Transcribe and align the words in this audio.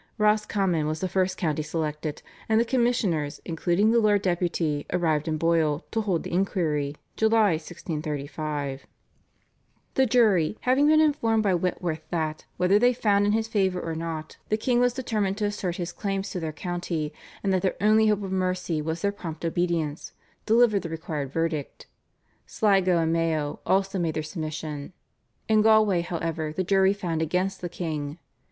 Roscommon 0.17 0.87
was 0.87 0.99
the 0.99 1.07
first 1.07 1.37
county 1.37 1.61
selected, 1.61 2.23
and 2.49 2.59
the 2.59 2.65
Commissioners, 2.65 3.39
including 3.45 3.91
the 3.91 3.99
Lord 3.99 4.23
Deputy, 4.23 4.83
arrived 4.91 5.27
in 5.27 5.37
Boyle 5.37 5.85
to 5.91 6.01
hold 6.01 6.23
the 6.23 6.31
inquiry 6.33 6.95
(July 7.15 7.51
1635). 7.51 8.87
The 9.93 10.07
jury, 10.07 10.57
having 10.61 10.87
been 10.87 11.01
informed 11.01 11.43
by 11.43 11.53
Wentworth 11.53 12.01
that, 12.09 12.45
whether 12.57 12.79
they 12.79 12.93
found 12.93 13.27
in 13.27 13.33
his 13.33 13.47
favour 13.47 13.79
or 13.79 13.93
not, 13.93 14.37
the 14.49 14.57
king 14.57 14.79
was 14.79 14.93
determined 14.95 15.37
to 15.37 15.45
assert 15.45 15.75
his 15.75 15.91
claims 15.91 16.31
to 16.31 16.39
their 16.39 16.51
county, 16.51 17.13
and 17.43 17.53
that 17.53 17.61
their 17.61 17.75
only 17.79 18.07
hope 18.07 18.23
of 18.23 18.31
mercy 18.31 18.81
was 18.81 19.03
their 19.03 19.11
prompt 19.11 19.45
obedience, 19.45 20.13
delivered 20.47 20.81
the 20.81 20.89
required 20.89 21.31
verdict. 21.31 21.85
Sligo 22.47 22.97
and 22.97 23.13
Mayo 23.13 23.59
also 23.67 23.99
made 23.99 24.15
their 24.15 24.23
submission. 24.23 24.93
In 25.47 25.61
Galway, 25.61 26.01
however, 26.01 26.51
the 26.51 26.63
jury 26.63 26.91
found 26.91 27.21
against 27.21 27.61
the 27.61 27.69
king. 27.69 28.17